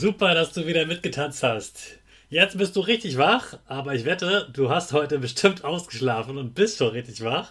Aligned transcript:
Super, 0.00 0.32
dass 0.32 0.52
du 0.52 0.64
wieder 0.64 0.86
mitgetanzt 0.86 1.42
hast. 1.42 1.98
Jetzt 2.28 2.56
bist 2.56 2.76
du 2.76 2.80
richtig 2.80 3.18
wach, 3.18 3.58
aber 3.66 3.96
ich 3.96 4.04
wette, 4.04 4.48
du 4.52 4.70
hast 4.70 4.92
heute 4.92 5.18
bestimmt 5.18 5.64
ausgeschlafen 5.64 6.38
und 6.38 6.54
bist 6.54 6.78
schon 6.78 6.90
richtig 6.90 7.24
wach. 7.24 7.50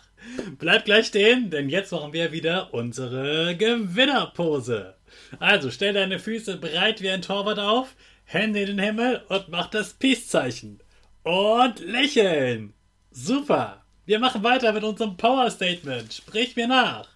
Bleib 0.57 0.85
gleich 0.85 1.07
stehen, 1.07 1.49
denn 1.49 1.67
jetzt 1.67 1.91
machen 1.91 2.13
wir 2.13 2.31
wieder 2.31 2.73
unsere 2.73 3.57
Gewinnerpose. 3.57 4.95
Also 5.39 5.71
stell 5.71 5.91
deine 5.91 6.19
Füße 6.19 6.55
breit 6.55 7.01
wie 7.01 7.09
ein 7.09 7.21
Torwart 7.21 7.59
auf, 7.59 7.97
Hände 8.23 8.61
in 8.61 8.67
den 8.67 8.79
Himmel 8.79 9.23
und 9.27 9.49
mach 9.49 9.67
das 9.69 9.95
Peace-Zeichen. 9.95 10.79
Und 11.23 11.81
lächeln. 11.81 12.73
Super. 13.11 13.83
Wir 14.05 14.19
machen 14.19 14.41
weiter 14.41 14.71
mit 14.71 14.85
unserem 14.85 15.17
Power 15.17 15.51
Statement. 15.51 16.13
Sprich 16.13 16.55
mir 16.55 16.69
nach. 16.69 17.09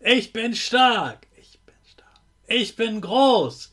Ich 0.00 0.34
bin 0.34 0.54
stark. 0.54 1.26
Ich 1.40 1.58
bin 1.60 1.74
stark. 1.86 2.20
Ich 2.48 2.76
bin 2.76 3.00
groß. 3.00 3.72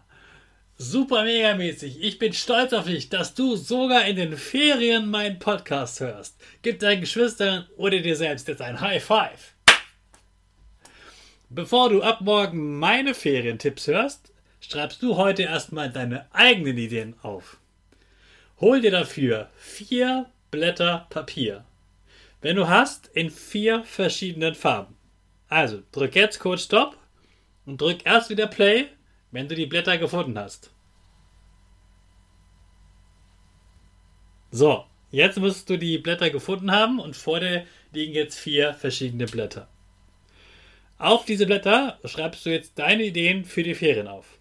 super 0.81 1.23
mega 1.23 1.53
mäßig. 1.55 2.01
Ich 2.01 2.17
bin 2.17 2.33
stolz 2.33 2.73
auf 2.73 2.85
dich, 2.85 3.09
dass 3.09 3.35
du 3.35 3.55
sogar 3.55 4.05
in 4.05 4.15
den 4.15 4.35
Ferien 4.35 5.09
meinen 5.09 5.37
Podcast 5.37 5.99
hörst. 5.99 6.37
Gib 6.63 6.79
deinen 6.79 7.01
Geschwistern 7.01 7.67
oder 7.77 7.99
dir 7.99 8.15
selbst 8.15 8.47
jetzt 8.47 8.61
ein 8.61 8.81
High 8.81 9.03
Five. 9.03 9.53
Bevor 11.49 11.89
du 11.89 12.01
ab 12.01 12.21
morgen 12.21 12.79
meine 12.79 13.13
Ferientipps 13.13 13.87
hörst, 13.87 14.31
schreibst 14.59 15.03
du 15.03 15.17
heute 15.17 15.43
erstmal 15.43 15.91
deine 15.91 16.25
eigenen 16.33 16.77
Ideen 16.77 17.15
auf. 17.21 17.57
Hol 18.59 18.81
dir 18.81 18.91
dafür 18.91 19.49
vier 19.57 20.31
Blätter 20.49 21.05
Papier. 21.09 21.63
Wenn 22.41 22.55
du 22.55 22.67
hast, 22.67 23.07
in 23.13 23.29
vier 23.29 23.83
verschiedenen 23.83 24.55
Farben. 24.55 24.95
Also 25.47 25.83
drück 25.91 26.15
jetzt 26.15 26.39
kurz 26.39 26.63
Stopp 26.63 26.97
und 27.67 27.79
drück 27.79 28.03
erst 28.03 28.31
wieder 28.31 28.47
Play, 28.47 28.87
wenn 29.31 29.47
du 29.47 29.55
die 29.55 29.65
Blätter 29.65 29.97
gefunden 29.97 30.37
hast. 30.37 30.71
So, 34.51 34.85
jetzt 35.11 35.37
musst 35.37 35.69
du 35.69 35.77
die 35.77 35.97
Blätter 35.97 36.29
gefunden 36.29 36.71
haben 36.71 36.99
und 36.99 37.15
vor 37.15 37.39
dir 37.39 37.65
liegen 37.93 38.13
jetzt 38.13 38.37
vier 38.37 38.73
verschiedene 38.73 39.25
Blätter. 39.25 39.67
Auf 40.97 41.25
diese 41.25 41.45
Blätter 41.45 41.99
schreibst 42.05 42.45
du 42.45 42.51
jetzt 42.51 42.77
deine 42.77 43.03
Ideen 43.03 43.45
für 43.45 43.63
die 43.63 43.75
Ferien 43.75 44.07
auf. 44.07 44.37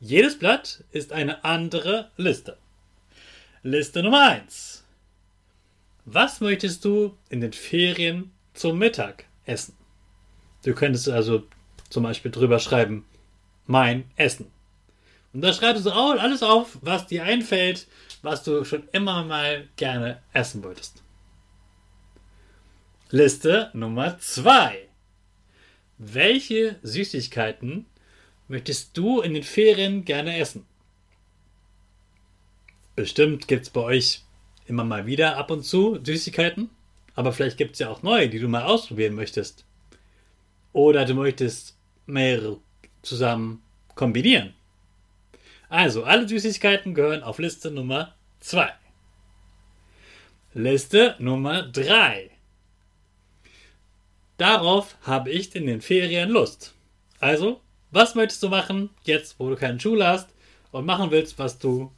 Jedes 0.00 0.38
Blatt 0.38 0.84
ist 0.90 1.12
eine 1.12 1.44
andere 1.44 2.10
Liste. 2.16 2.56
Liste 3.62 4.02
Nummer 4.02 4.28
1. 4.28 4.84
Was 6.04 6.40
möchtest 6.40 6.84
du 6.84 7.16
in 7.30 7.40
den 7.40 7.52
Ferien 7.52 8.30
zum 8.54 8.78
Mittag 8.78 9.24
essen? 9.44 9.74
Du 10.64 10.74
könntest 10.74 11.08
also 11.08 11.44
zum 11.88 12.02
Beispiel 12.02 12.30
drüber 12.30 12.58
schreiben, 12.58 13.04
mein 13.66 14.10
Essen. 14.16 14.50
Und 15.32 15.42
da 15.42 15.52
schreibst 15.52 15.84
du 15.84 15.90
alles 15.90 16.42
auf, 16.42 16.78
was 16.80 17.06
dir 17.06 17.24
einfällt, 17.24 17.86
was 18.22 18.42
du 18.42 18.64
schon 18.64 18.88
immer 18.92 19.24
mal 19.24 19.68
gerne 19.76 20.22
essen 20.32 20.64
wolltest. 20.64 21.02
Liste 23.10 23.70
Nummer 23.74 24.18
2. 24.18 24.88
Welche 25.98 26.76
Süßigkeiten 26.82 27.86
möchtest 28.48 28.96
du 28.96 29.20
in 29.20 29.34
den 29.34 29.42
Ferien 29.42 30.04
gerne 30.04 30.38
essen? 30.38 30.66
Bestimmt 32.96 33.46
gibt 33.46 33.64
es 33.64 33.70
bei 33.70 33.82
euch 33.82 34.22
immer 34.66 34.84
mal 34.84 35.06
wieder 35.06 35.36
ab 35.36 35.50
und 35.50 35.62
zu 35.62 35.98
Süßigkeiten, 36.02 36.70
aber 37.14 37.32
vielleicht 37.32 37.58
gibt 37.58 37.74
es 37.74 37.78
ja 37.78 37.90
auch 37.90 38.02
neue, 38.02 38.28
die 38.28 38.38
du 38.38 38.48
mal 38.48 38.64
ausprobieren 38.64 39.14
möchtest. 39.14 39.64
Oder 40.72 41.04
du 41.04 41.14
möchtest 41.14 41.76
mehrere 42.06 42.58
zusammen 43.06 43.62
kombinieren. 43.94 44.54
Also, 45.68 46.04
alle 46.04 46.28
Süßigkeiten 46.28 46.94
gehören 46.94 47.22
auf 47.22 47.38
Liste 47.38 47.70
Nummer 47.70 48.14
2. 48.40 48.72
Liste 50.54 51.16
Nummer 51.18 51.62
3. 51.62 52.30
Darauf 54.36 54.96
habe 55.02 55.30
ich 55.30 55.54
in 55.56 55.66
den 55.66 55.80
Ferien 55.80 56.30
Lust. 56.30 56.74
Also, 57.20 57.60
was 57.90 58.14
möchtest 58.14 58.42
du 58.42 58.48
machen, 58.48 58.90
jetzt 59.04 59.38
wo 59.38 59.48
du 59.48 59.56
keine 59.56 59.80
Schule 59.80 60.06
hast 60.06 60.28
und 60.70 60.84
machen 60.84 61.10
willst, 61.10 61.38
was 61.38 61.58
du, 61.58 61.90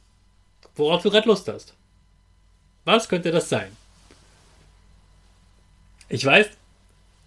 worauf 0.75 1.03
du 1.03 1.09
gerade 1.09 1.27
Lust 1.27 1.47
hast? 1.47 1.75
Was 2.85 3.09
könnte 3.09 3.31
das 3.31 3.49
sein? 3.49 3.75
Ich 6.07 6.25
weiß, 6.25 6.49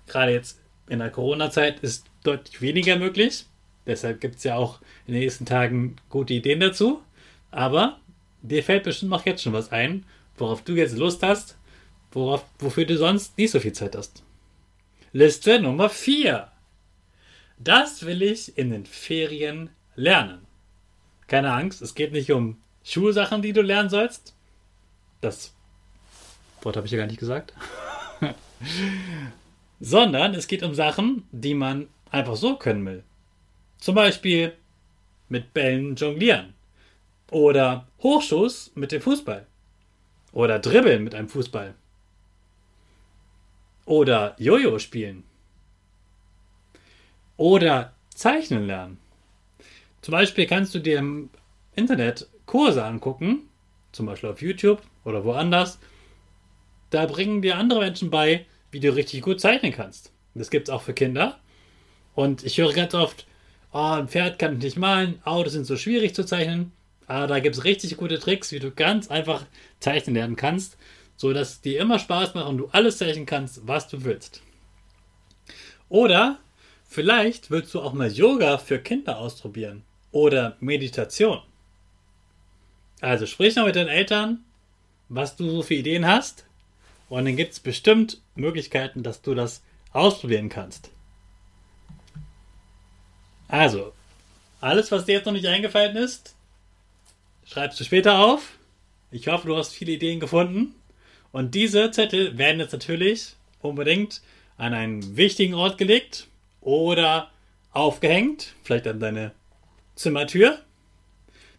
gerade 0.06 0.32
jetzt 0.32 0.58
in 0.88 0.98
der 0.98 1.10
Corona-Zeit 1.10 1.80
ist 1.80 2.06
deutlich 2.24 2.60
weniger 2.60 2.96
möglich. 2.96 3.46
Deshalb 3.86 4.20
gibt 4.20 4.36
es 4.36 4.44
ja 4.44 4.56
auch 4.56 4.80
in 5.06 5.14
den 5.14 5.22
nächsten 5.22 5.46
Tagen 5.46 5.96
gute 6.08 6.34
Ideen 6.34 6.60
dazu. 6.60 7.02
Aber 7.50 7.98
dir 8.42 8.62
fällt 8.62 8.84
bestimmt 8.84 9.12
auch 9.12 9.26
jetzt 9.26 9.42
schon 9.42 9.52
was 9.52 9.72
ein, 9.72 10.04
worauf 10.36 10.62
du 10.62 10.74
jetzt 10.74 10.96
Lust 10.96 11.22
hast, 11.22 11.56
worauf, 12.12 12.44
wofür 12.58 12.84
du 12.84 12.96
sonst 12.96 13.36
nicht 13.38 13.50
so 13.50 13.60
viel 13.60 13.72
Zeit 13.72 13.96
hast. 13.96 14.22
Liste 15.12 15.60
Nummer 15.60 15.90
4. 15.90 16.48
Das 17.58 18.06
will 18.06 18.22
ich 18.22 18.56
in 18.56 18.70
den 18.70 18.86
Ferien 18.86 19.70
lernen. 19.94 20.46
Keine 21.26 21.52
Angst, 21.52 21.82
es 21.82 21.94
geht 21.94 22.12
nicht 22.12 22.32
um 22.32 22.56
Schulsachen, 22.84 23.42
die 23.42 23.52
du 23.52 23.62
lernen 23.62 23.90
sollst. 23.90 24.34
Das 25.20 25.54
Wort 26.62 26.76
habe 26.76 26.86
ich 26.86 26.92
ja 26.92 26.98
gar 26.98 27.06
nicht 27.06 27.20
gesagt. 27.20 27.54
Sondern 29.80 30.34
es 30.34 30.46
geht 30.46 30.62
um 30.62 30.74
Sachen, 30.74 31.24
die 31.30 31.54
man 31.54 31.88
einfach 32.10 32.36
so 32.36 32.56
können 32.56 32.84
will. 32.86 33.04
Zum 33.82 33.96
Beispiel 33.96 34.56
mit 35.28 35.52
Bällen 35.52 35.96
jonglieren. 35.96 36.54
Oder 37.32 37.88
Hochschuss 38.00 38.70
mit 38.76 38.92
dem 38.92 39.02
Fußball. 39.02 39.44
Oder 40.30 40.60
Dribbeln 40.60 41.02
mit 41.02 41.16
einem 41.16 41.28
Fußball. 41.28 41.74
Oder 43.84 44.36
Jojo 44.38 44.78
spielen. 44.78 45.24
Oder 47.36 47.92
zeichnen 48.14 48.68
lernen. 48.68 48.98
Zum 50.00 50.12
Beispiel 50.12 50.46
kannst 50.46 50.72
du 50.76 50.78
dir 50.78 50.98
im 50.98 51.30
Internet 51.74 52.28
Kurse 52.46 52.84
angucken, 52.84 53.48
zum 53.90 54.06
Beispiel 54.06 54.30
auf 54.30 54.42
YouTube 54.42 54.80
oder 55.04 55.24
woanders, 55.24 55.80
da 56.90 57.06
bringen 57.06 57.42
dir 57.42 57.58
andere 57.58 57.80
Menschen 57.80 58.10
bei, 58.10 58.46
wie 58.70 58.78
du 58.78 58.94
richtig 58.94 59.22
gut 59.22 59.40
zeichnen 59.40 59.72
kannst. 59.72 60.12
Das 60.34 60.50
gibt 60.50 60.68
es 60.68 60.72
auch 60.72 60.82
für 60.82 60.94
Kinder. 60.94 61.40
Und 62.14 62.44
ich 62.44 62.58
höre 62.58 62.72
ganz 62.74 62.94
oft, 62.94 63.26
oh, 63.72 63.78
ein 63.78 64.08
Pferd 64.08 64.38
kann 64.38 64.56
ich 64.56 64.62
nicht 64.62 64.78
malen, 64.78 65.20
Autos 65.24 65.52
sind 65.52 65.64
so 65.64 65.76
schwierig 65.76 66.14
zu 66.14 66.24
zeichnen. 66.24 66.72
Aber 67.06 67.26
da 67.26 67.40
gibt 67.40 67.56
es 67.56 67.64
richtig 67.64 67.96
gute 67.96 68.18
Tricks, 68.18 68.52
wie 68.52 68.58
du 68.58 68.70
ganz 68.70 69.10
einfach 69.10 69.44
zeichnen 69.80 70.14
lernen 70.14 70.36
kannst, 70.36 70.78
sodass 71.16 71.50
es 71.50 71.60
dir 71.60 71.80
immer 71.80 71.98
Spaß 71.98 72.34
macht 72.34 72.48
und 72.48 72.58
du 72.58 72.68
alles 72.72 72.98
zeichnen 72.98 73.26
kannst, 73.26 73.66
was 73.66 73.88
du 73.88 74.04
willst. 74.04 74.42
Oder 75.88 76.38
vielleicht 76.84 77.50
willst 77.50 77.74
du 77.74 77.80
auch 77.80 77.92
mal 77.92 78.10
Yoga 78.10 78.58
für 78.58 78.78
Kinder 78.78 79.18
ausprobieren 79.18 79.82
oder 80.10 80.56
Meditation. 80.60 81.40
Also 83.00 83.26
sprich 83.26 83.56
noch 83.56 83.66
mit 83.66 83.76
deinen 83.76 83.88
Eltern, 83.88 84.44
was 85.08 85.36
du 85.36 85.50
so 85.50 85.62
für 85.62 85.74
Ideen 85.74 86.06
hast. 86.06 86.46
Und 87.08 87.24
dann 87.26 87.36
gibt 87.36 87.52
es 87.52 87.60
bestimmt 87.60 88.22
Möglichkeiten, 88.36 89.02
dass 89.02 89.20
du 89.20 89.34
das 89.34 89.62
ausprobieren 89.92 90.48
kannst. 90.48 90.90
Also, 93.52 93.92
alles, 94.62 94.90
was 94.90 95.04
dir 95.04 95.12
jetzt 95.12 95.26
noch 95.26 95.34
nicht 95.34 95.46
eingefallen 95.46 95.94
ist, 95.94 96.34
schreibst 97.44 97.78
du 97.78 97.84
später 97.84 98.20
auf. 98.20 98.56
Ich 99.10 99.28
hoffe, 99.28 99.46
du 99.46 99.54
hast 99.54 99.74
viele 99.74 99.92
Ideen 99.92 100.20
gefunden. 100.20 100.74
Und 101.32 101.54
diese 101.54 101.90
Zettel 101.90 102.38
werden 102.38 102.60
jetzt 102.60 102.72
natürlich 102.72 103.34
unbedingt 103.60 104.22
an 104.56 104.72
einen 104.72 105.18
wichtigen 105.18 105.52
Ort 105.52 105.76
gelegt 105.76 106.28
oder 106.62 107.30
aufgehängt, 107.72 108.54
vielleicht 108.64 108.86
an 108.86 109.00
deine 109.00 109.32
Zimmertür, 109.96 110.58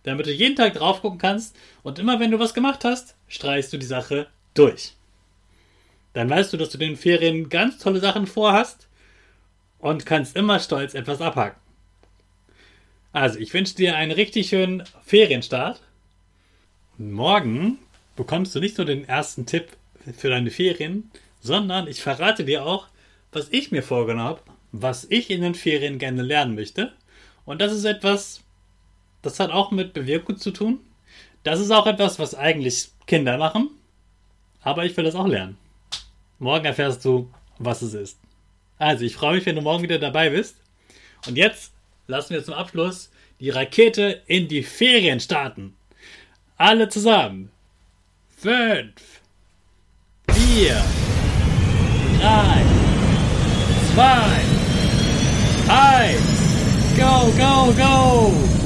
damit 0.01 0.25
du 0.25 0.31
jeden 0.31 0.55
Tag 0.55 0.73
drauf 0.73 1.01
gucken 1.01 1.19
kannst 1.19 1.55
und 1.83 1.99
immer 1.99 2.19
wenn 2.19 2.31
du 2.31 2.39
was 2.39 2.55
gemacht 2.55 2.85
hast, 2.85 3.13
streichst 3.27 3.71
du 3.71 3.77
die 3.77 3.85
Sache 3.85 4.25
durch. 4.55 4.93
Dann 6.13 6.27
weißt 6.27 6.53
du, 6.53 6.57
dass 6.57 6.69
du 6.69 6.79
den 6.79 6.97
Ferien 6.97 7.49
ganz 7.49 7.77
tolle 7.77 7.99
Sachen 7.99 8.25
vorhast 8.25 8.87
und 9.77 10.07
kannst 10.07 10.35
immer 10.35 10.59
stolz 10.59 10.95
etwas 10.95 11.21
abhaken. 11.21 11.62
Also, 13.13 13.37
ich 13.37 13.53
wünsche 13.53 13.75
dir 13.75 13.95
einen 13.95 14.11
richtig 14.11 14.49
schönen 14.49 14.83
Ferienstart. 15.05 15.79
Morgen 16.97 17.77
bekommst 18.15 18.55
du 18.55 18.59
nicht 18.59 18.79
nur 18.79 18.87
den 18.87 19.07
ersten 19.07 19.45
Tipp 19.45 19.67
für 20.17 20.29
deine 20.29 20.49
Ferien, 20.49 21.11
sondern 21.39 21.87
ich 21.87 22.01
verrate 22.01 22.43
dir 22.43 22.65
auch, 22.65 22.87
was 23.31 23.49
ich 23.51 23.71
mir 23.71 23.83
vorgenommen 23.83 24.27
habe, 24.27 24.41
was 24.71 25.05
ich 25.11 25.29
in 25.29 25.41
den 25.41 25.53
Ferien 25.53 25.99
gerne 25.99 26.23
lernen 26.23 26.55
möchte. 26.55 26.91
Und 27.45 27.61
das 27.61 27.71
ist 27.71 27.85
etwas, 27.85 28.41
das 29.21 29.39
hat 29.39 29.51
auch 29.51 29.69
mit 29.69 29.93
Bewegung 29.93 30.37
zu 30.39 30.49
tun. 30.49 30.79
Das 31.43 31.59
ist 31.59 31.69
auch 31.69 31.85
etwas, 31.85 32.17
was 32.17 32.33
eigentlich 32.33 32.89
Kinder 33.05 33.37
machen. 33.37 33.69
Aber 34.63 34.85
ich 34.85 34.97
will 34.97 35.03
das 35.03 35.13
auch 35.13 35.27
lernen. 35.27 35.57
Morgen 36.39 36.65
erfährst 36.65 37.05
du, 37.05 37.29
was 37.59 37.83
es 37.83 37.93
ist. 37.93 38.17
Also, 38.79 39.05
ich 39.05 39.15
freue 39.15 39.35
mich, 39.35 39.45
wenn 39.45 39.55
du 39.55 39.61
morgen 39.61 39.83
wieder 39.83 39.99
dabei 39.99 40.31
bist. 40.31 40.55
Und 41.27 41.37
jetzt 41.37 41.73
lassen 42.07 42.33
wir 42.33 42.43
zum 42.43 42.53
Abschluss 42.53 43.09
die 43.39 43.49
Rakete 43.49 44.21
in 44.27 44.47
die 44.47 44.63
Ferien 44.63 45.19
starten. 45.19 45.75
Alle 46.57 46.89
zusammen. 46.89 47.51
Fünf, 48.37 49.21
vier, 50.29 50.83
drei, 52.19 52.61
zwei, 53.93 54.41
eins. 55.67 56.43
Go, 56.97 57.31
go, 57.37 57.73
go! 57.73 58.62